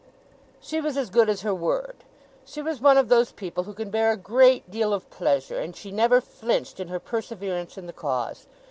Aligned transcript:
She 0.59 0.81
was 0.81 0.97
as 0.97 1.11
good 1.11 1.29
as 1.29 1.41
her 1.43 1.53
word. 1.53 1.97
She 2.43 2.59
was 2.63 2.81
one 2.81 2.97
of 2.97 3.07
those 3.07 3.31
people 3.31 3.65
who 3.65 3.73
can 3.75 3.91
bear 3.91 4.11
a 4.13 4.17
great 4.17 4.71
deal 4.71 4.93
of 4.95 5.07
pleasure, 5.11 5.59
and 5.59 5.75
she 5.75 5.91
never 5.91 6.19
flinched 6.19 6.79
in 6.79 6.87
her 6.87 6.97
perseverance 6.99 7.77
in 7.77 7.85
the 7.85 7.93
cause. 7.93 8.47